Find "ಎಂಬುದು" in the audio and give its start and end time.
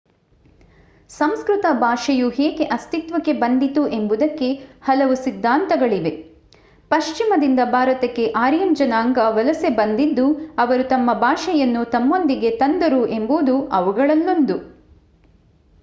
13.13-13.57